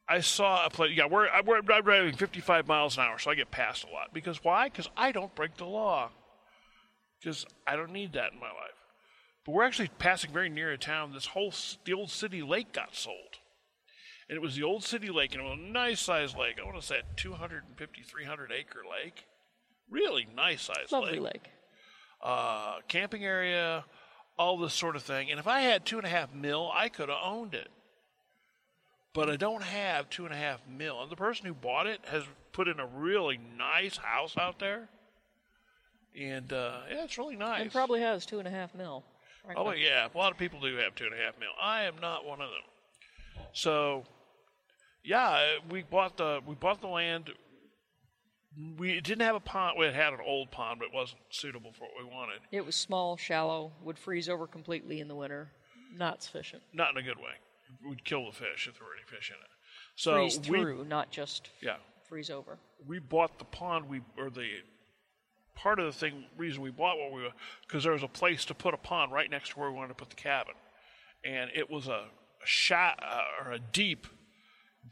[0.09, 0.95] I saw a place.
[0.95, 4.13] Yeah, we're we're I'm driving 55 miles an hour, so I get passed a lot.
[4.13, 4.69] Because why?
[4.69, 6.09] Because I don't break the law.
[7.19, 8.77] Because I don't need that in my life.
[9.45, 11.13] But we're actually passing very near a town.
[11.13, 11.53] This whole
[11.83, 13.39] the old city lake got sold,
[14.29, 16.57] and it was the old city lake, and it was a nice sized lake.
[16.61, 19.25] I want to say a 250, 300 acre lake.
[19.89, 21.49] Really nice sized Lovely lake.
[22.21, 23.85] uh, camping area,
[24.37, 25.31] all this sort of thing.
[25.31, 27.69] And if I had two and a half mil, I could have owned it.
[29.13, 31.01] But I don't have two and a half mil.
[31.01, 34.89] And the person who bought it has put in a really nice house out there.
[36.19, 37.61] And uh, yeah, it's really nice.
[37.61, 39.03] And probably has two and a half mil.
[39.55, 39.85] Oh frankly.
[39.85, 41.49] yeah, a lot of people do have two and a half mil.
[41.61, 43.45] I am not one of them.
[43.53, 44.03] So,
[45.07, 47.31] yeah, we bought the we bought the land
[48.77, 49.77] we didn't have a pond.
[49.77, 52.39] We had an old pond, but it wasn't suitable for what we wanted.
[52.51, 55.51] It was small, shallow, would freeze over completely in the winter.
[55.95, 56.63] Not sufficient.
[56.73, 57.33] Not in a good way.
[57.87, 59.49] We'd kill the fish if there were any fish in it.
[59.95, 61.75] So freeze we, through, not just yeah,
[62.07, 62.57] freeze over.
[62.87, 63.87] we bought the pond.
[63.89, 64.47] We or the
[65.55, 67.31] part of the thing reason we bought what we were
[67.67, 69.89] because there was a place to put a pond right next to where we wanted
[69.89, 70.53] to put the cabin,
[71.25, 72.05] and it was a,
[72.43, 74.07] a shot uh, or a deep,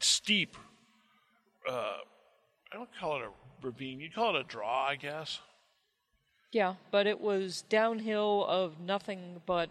[0.00, 0.56] steep.
[1.68, 1.98] Uh,
[2.72, 3.30] I don't call it a
[3.66, 4.00] ravine.
[4.00, 5.40] you'd call it a draw, I guess.
[6.52, 9.68] Yeah, but it was downhill of nothing but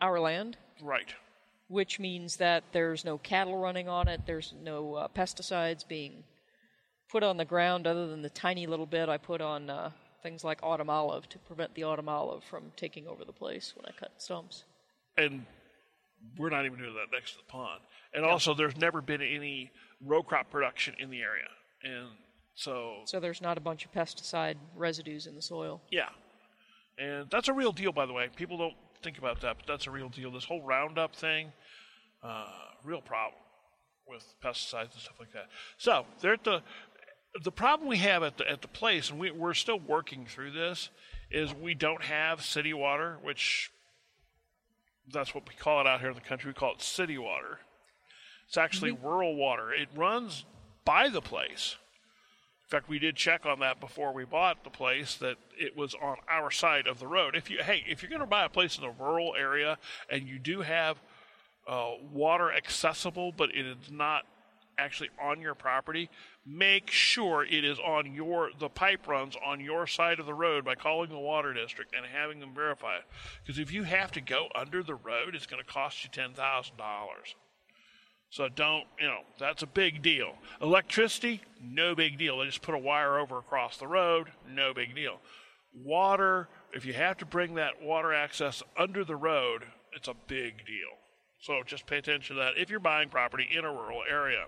[0.00, 1.14] our land, Right.
[1.68, 6.24] which means that there's no cattle running on it, there's no uh, pesticides being
[7.10, 9.90] put on the ground other than the tiny little bit I put on uh,
[10.22, 13.84] things like autumn olive to prevent the autumn olive from taking over the place when
[13.86, 14.64] I cut stumps.
[15.16, 15.44] and
[16.38, 17.80] we're not even doing that next to the pond.
[18.12, 19.70] And also, there's never been any
[20.04, 21.48] row crop production in the area,
[21.82, 22.08] and
[22.54, 25.80] so So there's not a bunch of pesticide residues in the soil.
[25.90, 26.08] yeah,
[26.98, 28.28] and that's a real deal, by the way.
[28.36, 30.30] People don't think about that, but that's a real deal.
[30.30, 31.52] This whole Roundup thing,
[32.22, 32.46] uh,
[32.84, 33.40] real problem
[34.06, 35.48] with pesticides and stuff like that.
[35.78, 36.62] So they're at the
[37.42, 40.52] the problem we have at the at the place, and we, we're still working through
[40.52, 40.90] this,
[41.32, 43.72] is we don't have city water, which
[45.12, 46.50] that's what we call it out here in the country.
[46.50, 47.60] We call it city water.
[48.48, 49.72] It's actually rural water.
[49.72, 50.44] It runs
[50.84, 51.76] by the place.
[52.66, 55.94] In fact, we did check on that before we bought the place that it was
[55.94, 57.36] on our side of the road.
[57.36, 60.26] If you hey, if you're going to buy a place in a rural area and
[60.26, 60.98] you do have
[61.68, 64.24] uh, water accessible, but it is not
[64.78, 66.10] actually on your property,
[66.46, 70.64] make sure it is on your the pipe runs on your side of the road
[70.64, 73.04] by calling the water district and having them verify it.
[73.42, 76.32] Because if you have to go under the road, it's going to cost you ten
[76.32, 77.34] thousand dollars.
[78.30, 80.34] So don't, you know, that's a big deal.
[80.60, 82.38] Electricity, no big deal.
[82.38, 85.20] They just put a wire over across the road, no big deal.
[85.72, 90.66] Water, if you have to bring that water access under the road, it's a big
[90.66, 90.98] deal.
[91.38, 94.46] So just pay attention to that if you're buying property in a rural area.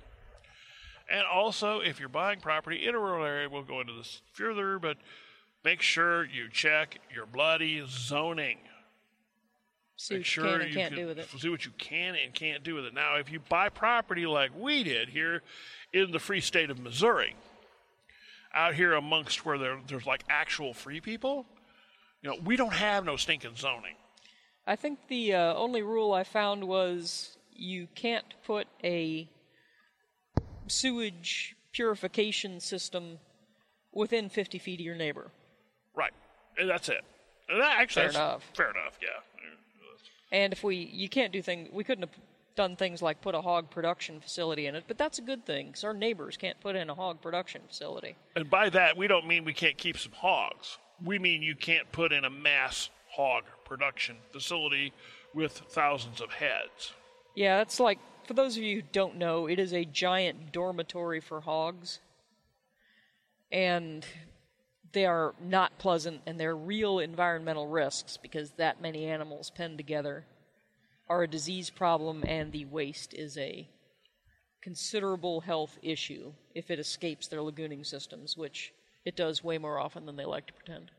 [1.11, 4.79] And also, if you're buying property in a rural area, we'll go into this further,
[4.79, 4.97] but
[5.64, 8.59] make sure you check your bloody zoning.
[9.97, 11.40] See Make what sure you can and you can't can do with it.
[11.40, 12.95] see what you can and can't do with it.
[12.95, 15.42] Now, if you buy property like we did here
[15.92, 17.35] in the free state of Missouri,
[18.55, 21.47] out here amongst where there, there's like actual free people,
[22.23, 23.95] you know, we don't have no stinking zoning.
[24.66, 29.29] I think the uh, only rule I found was you can't put a
[30.68, 33.18] sewage purification system
[33.92, 35.31] within 50 feet of your neighbor.
[35.94, 36.12] Right.
[36.59, 37.02] And that's it.
[37.48, 38.50] And that actually, Fair enough.
[38.55, 39.09] Fair enough, yeah.
[40.33, 42.18] And if we, you can't do things, we couldn't have
[42.57, 45.66] done things like put a hog production facility in it, but that's a good thing
[45.66, 48.16] because our neighbors can't put in a hog production facility.
[48.35, 50.79] And by that, we don't mean we can't keep some hogs.
[51.05, 54.92] We mean you can't put in a mass hog production facility
[55.35, 56.92] with thousands of heads.
[57.35, 61.21] Yeah, that's like, for those of you who don't know, it is a giant dormitory
[61.21, 62.01] for hogs.
[63.53, 64.05] And
[64.93, 70.25] they are not pleasant and they're real environmental risks because that many animals penned together
[71.09, 73.69] are a disease problem and the waste is a
[74.61, 78.73] considerable health issue if it escapes their lagooning systems, which
[79.05, 80.91] it does way more often than they like to pretend.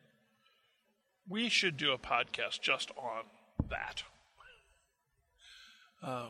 [1.28, 3.24] We should do a podcast just on
[3.70, 4.04] that.
[6.02, 6.30] Um,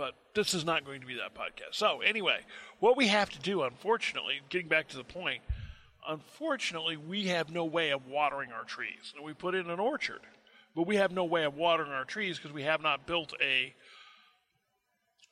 [0.00, 1.74] but this is not going to be that podcast.
[1.74, 2.38] So, anyway,
[2.78, 5.42] what we have to do, unfortunately, getting back to the point,
[6.08, 9.12] unfortunately, we have no way of watering our trees.
[9.22, 10.22] We put in an orchard,
[10.74, 13.74] but we have no way of watering our trees because we have not built a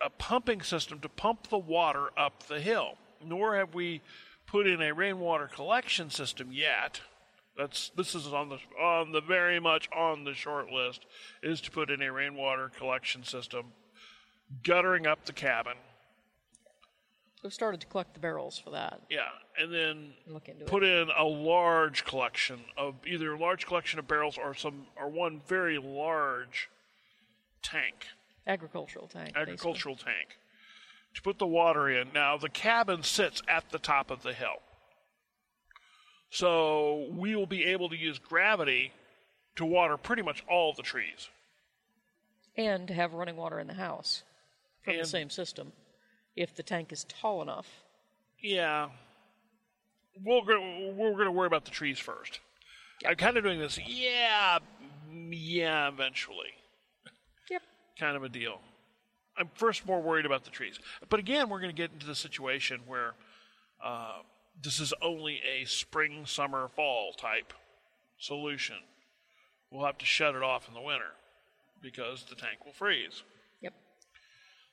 [0.05, 2.99] a pumping system to pump the water up the hill.
[3.25, 4.03] Nor have we
[4.47, 7.01] put in a rainwater collection system yet.
[7.57, 11.07] That's this is on the on the very much on the short list
[11.43, 13.73] is to put in a rainwater collection system,
[14.63, 15.75] guttering up the cabin.
[17.43, 19.01] We've started to collect the barrels for that.
[19.09, 23.99] Yeah, and then Look into put in a large collection of either a large collection
[24.01, 26.69] of barrels or some or one very large
[27.63, 28.07] tank,
[28.47, 29.35] Agricultural tank.
[29.35, 29.43] basically.
[29.43, 30.39] agricultural tank,
[31.15, 32.09] to put the water in.
[32.13, 34.61] Now the cabin sits at the top of the hill,
[36.31, 38.93] so we will be able to use gravity
[39.57, 41.29] to water pretty much all the trees.
[42.57, 44.25] and to have running water in the house
[44.89, 45.73] from And- the same system
[46.37, 47.83] if the tank is tall enough.
[48.41, 48.91] Yeah.
[50.25, 50.61] We'll go,
[50.97, 52.41] we're going to worry about the trees first.
[53.07, 54.59] I'm kind of doing this, yeah,
[55.11, 56.49] yeah, eventually,
[57.49, 57.63] Yep.
[57.99, 58.61] kind of a deal.
[59.37, 60.81] I'm first more worried about the trees.
[61.09, 63.15] But again, we're going to get into the situation where
[63.83, 64.23] uh,
[64.61, 67.53] this is only a spring, summer, fall type
[68.19, 68.77] solution.
[69.71, 71.13] We'll have to shut it off in the winter
[71.81, 73.23] because the tank will freeze.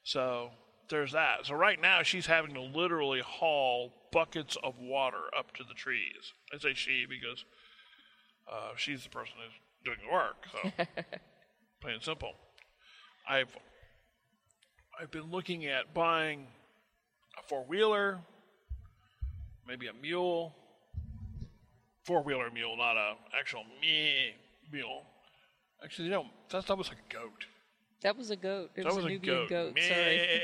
[0.05, 0.51] So
[0.87, 1.47] there's that.
[1.47, 6.31] So right now she's having to literally haul buckets of water up to the trees.
[6.53, 7.43] I say she because
[8.49, 10.45] uh, she's the person who's doing the work.
[10.51, 10.85] So
[11.81, 12.33] plain and simple.
[13.27, 13.49] I've
[14.99, 16.45] I've been looking at buying
[17.37, 18.19] a four wheeler,
[19.67, 20.55] maybe a mule,
[22.03, 24.33] four wheeler mule, not a actual meh
[24.71, 25.01] mule.
[25.83, 27.47] Actually, you know that that was like a goat.
[28.01, 28.71] That was a goat.
[28.75, 29.49] It That was, was a Nubian goat.
[29.49, 29.79] goat.
[29.79, 30.41] Sorry.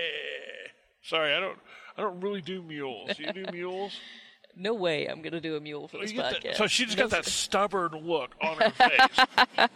[1.03, 1.57] Sorry, I don't
[1.97, 3.17] I don't really do mules.
[3.19, 3.97] You do mules?
[4.53, 6.43] No way I'm going to do a mule for this podcast.
[6.43, 9.69] that- so she just No got that stubborn look on her face.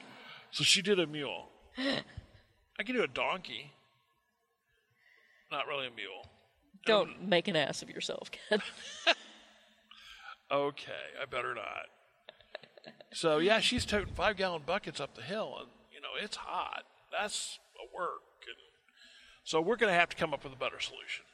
[0.52, 1.48] so she did a mule.
[2.78, 3.72] I can do a donkey.
[5.50, 6.28] Not really a mule.
[6.86, 8.62] Don't make an ass of yourself, Ken.
[10.52, 11.86] Okay, I better not.
[13.14, 16.84] So yeah, she's toting five gallon buckets up the hill, and you know it's hot.
[17.18, 17.60] That's
[17.98, 18.22] work.
[18.48, 18.56] And
[19.44, 21.26] so we're going to have to come up with a better solution,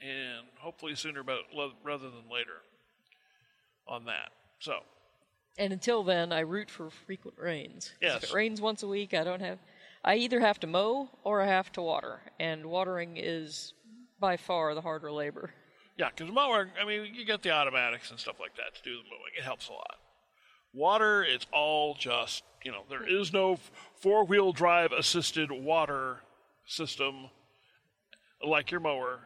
[0.00, 1.40] and hopefully sooner, but
[1.84, 2.62] rather than later,
[3.88, 4.30] on that.
[4.60, 4.80] So
[5.58, 7.92] And until then, I root for frequent rains.
[8.00, 8.22] Yes.
[8.22, 9.58] If it rains once a week, I don't have.
[10.04, 13.72] I either have to mow or I have to water, and watering is
[14.18, 15.50] by far the harder labor.
[15.96, 18.90] yeah, because mowing, I mean, you get the automatics and stuff like that to do
[18.96, 19.32] the mowing.
[19.36, 19.96] It helps a lot.
[20.74, 23.58] Water, it's all just you know there is no
[23.96, 26.20] four wheel drive assisted water
[26.66, 27.28] system
[28.46, 29.20] like your mower.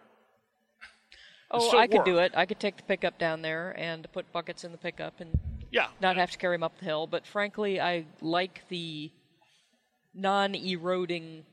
[1.50, 2.32] Oh, I could do it.
[2.34, 5.30] I could take the pickup down there and put buckets in the pickup and
[5.70, 7.06] Yeah, not have to carry them up the hill.
[7.06, 9.12] But frankly, I like the
[10.12, 11.44] non-eroding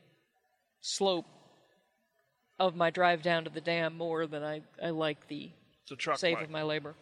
[0.80, 1.26] slope
[2.58, 5.50] of my drive down to the dam more than I, I like the
[5.88, 6.18] the truck.
[6.18, 6.94] save might- of my labor.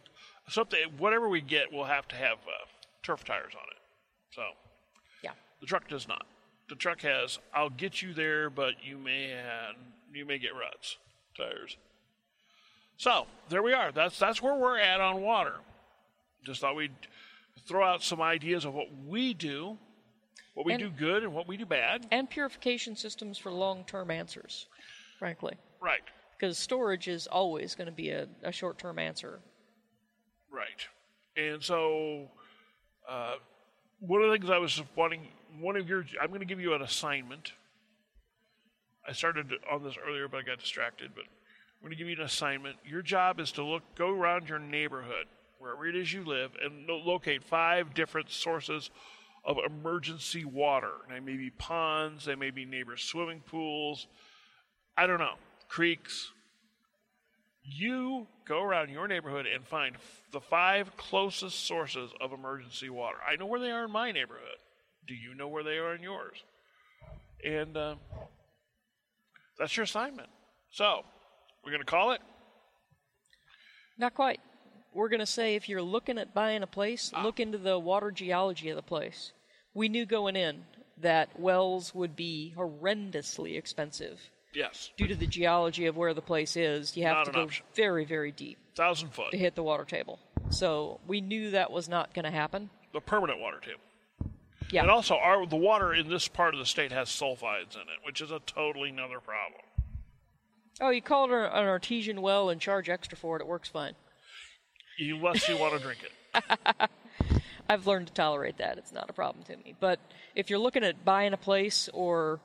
[0.48, 2.66] something whatever we get we'll have to have uh,
[3.02, 3.78] turf tires on it
[4.34, 4.61] so Yeah.
[5.62, 6.26] The truck does not
[6.68, 9.74] the truck has i'll get you there but you may have,
[10.12, 10.98] you may get ruts
[11.36, 11.76] tires
[12.98, 15.54] so there we are that's that's where we're at on water
[16.44, 16.90] just thought we'd
[17.66, 19.78] throw out some ideas of what we do
[20.54, 24.10] what we And- do good and what we do bad And purification systems for long-term
[24.10, 24.66] answers,
[25.18, 25.54] frankly.
[25.80, 26.02] right
[26.38, 29.40] Because storage is always going to be a, a short-term answer.
[30.50, 30.86] Right.
[31.38, 32.28] And so,
[33.08, 33.36] uh,
[34.00, 35.26] one of the things I was wanting,
[35.60, 37.52] one of your, I'm going to give you an assignment.
[39.06, 41.10] I started on this earlier, but I got distracted.
[41.14, 42.76] But I'm going to give you an assignment.
[42.84, 45.26] Your job is to look, go around your neighborhood,
[45.58, 48.90] wherever it is you live, and locate five different sources
[49.44, 50.92] of emergency water.
[51.08, 54.06] They may be ponds, they may be neighbor swimming pools.
[54.96, 55.34] I don't know,
[55.68, 56.30] creeks,
[57.64, 63.18] you go around your neighborhood and find f- the five closest sources of emergency water.
[63.26, 64.58] I know where they are in my neighborhood.
[65.06, 66.36] Do you know where they are in yours?
[67.44, 67.94] And uh,
[69.58, 70.28] that's your assignment.
[70.70, 71.02] So,
[71.64, 72.20] we're going to call it.
[73.98, 74.40] Not quite.
[74.94, 77.22] We're going to say if you're looking at buying a place, Ah.
[77.22, 79.32] look into the water geology of the place.
[79.74, 80.64] We knew going in
[80.98, 84.20] that wells would be horrendously expensive
[84.54, 86.94] Yes, due to the geology of where the place is.
[86.96, 87.64] You have Not to go option.
[87.74, 90.18] very, very deep thousand foot, to hit the water table.
[90.50, 92.68] So we knew that was not going to happen.
[92.92, 93.80] the permanent water table.
[94.72, 94.82] Yeah.
[94.82, 98.00] And also, our the water in this part of the state has sulfides in it,
[98.04, 99.60] which is a totally another problem.
[100.80, 103.42] Oh, you call it an artesian well and charge extra for it.
[103.42, 103.92] It works fine.
[104.98, 106.90] Unless you want to drink it.
[107.68, 108.78] I've learned to tolerate that.
[108.78, 109.74] It's not a problem to me.
[109.78, 110.00] But
[110.34, 112.40] if you're looking at buying a place or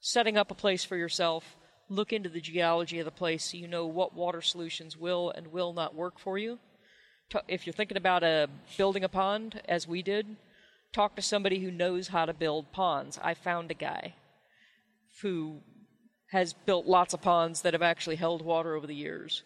[0.00, 1.56] setting up a place for yourself,
[1.88, 5.52] look into the geology of the place so you know what water solutions will and
[5.52, 6.58] will not work for you.
[7.46, 10.36] If you're thinking about uh, building a pond, as we did,
[10.92, 13.18] talk to somebody who knows how to build ponds.
[13.22, 14.14] I found a guy
[15.22, 15.60] who
[16.30, 19.42] has built lots of ponds that have actually held water over the years,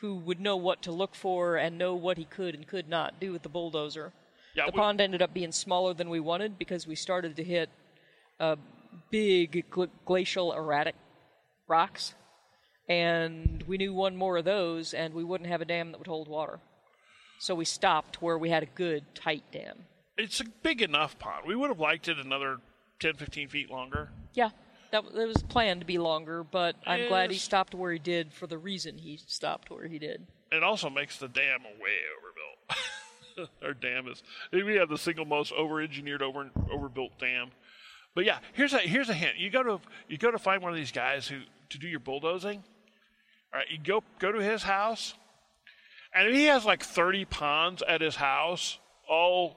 [0.00, 3.20] who would know what to look for and know what he could and could not
[3.20, 4.12] do with the bulldozer.
[4.54, 7.44] Yeah, the we- pond ended up being smaller than we wanted because we started to
[7.44, 7.70] hit
[8.38, 8.56] uh,
[9.10, 10.94] big gl- glacial erratic
[11.68, 12.14] rocks,
[12.88, 16.06] and we knew one more of those, and we wouldn't have a dam that would
[16.06, 16.58] hold water.
[17.38, 19.86] So we stopped where we had a good tight dam.
[20.20, 21.46] It's a big enough pond.
[21.46, 22.58] We would have liked it another
[23.00, 24.10] 10, 15 feet longer.
[24.34, 24.50] Yeah,
[24.92, 27.44] that, that was planned to be longer, but I'm glad he Yes.
[27.44, 30.26] stopped where he did for the reason he stopped where he did.
[30.52, 33.50] It also makes the dam way overbuilt.
[33.62, 37.50] Our dam is we have the single most over-engineered, over overbuilt dam.
[38.14, 39.38] But yeah, here's a here's a hint.
[39.38, 41.40] You go to you go to find one of these guys who
[41.70, 42.62] to do your bulldozing.
[43.54, 45.14] All right, you go go to his house.
[46.12, 49.56] And he has like 30 ponds at his house, all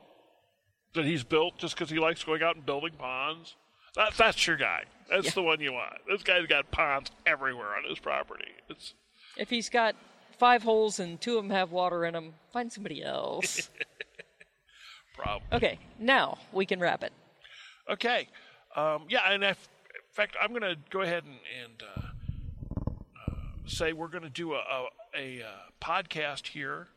[0.94, 3.56] that he's built just because he likes going out and building ponds,
[3.96, 4.84] that, that's your guy.
[5.10, 5.32] That's Yeah.
[5.32, 6.00] the one you want.
[6.10, 8.52] This guy's got ponds everywhere on his property.
[8.70, 8.94] It's
[9.38, 9.96] If he's got
[10.38, 13.70] five holes and two of them have water in them, find somebody else.
[15.16, 15.44] problem.
[15.52, 17.14] okay, now we can wrap it.
[17.90, 18.28] Okay.
[18.76, 22.82] Um, yeah, and if, in fact, I'm going to go ahead and, and uh,
[23.32, 23.34] uh,
[23.68, 25.50] say we're going to do a, a, a uh,
[25.82, 26.88] podcast here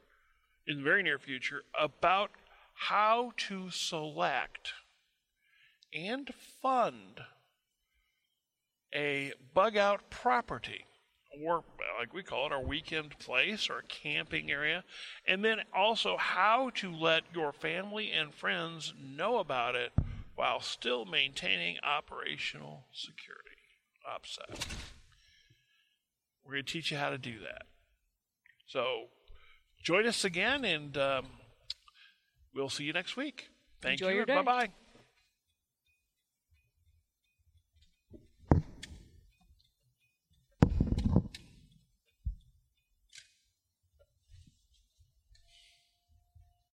[0.66, 2.30] in the very near future about
[2.76, 4.72] how to select
[5.92, 6.30] and
[6.62, 7.20] fund
[8.94, 10.84] a bug out property
[11.44, 11.64] or
[11.98, 14.84] like we call it our weekend place or camping area
[15.26, 19.92] and then also how to let your family and friends know about it
[20.34, 23.56] while still maintaining operational security
[24.06, 24.76] OPSEC.
[26.44, 27.62] We're going to teach you how to do that.
[28.68, 29.06] So
[29.82, 31.26] join us again and um,
[32.56, 33.50] we'll see you next week.
[33.80, 34.26] Thank Enjoy you.
[34.26, 34.68] Bye bye.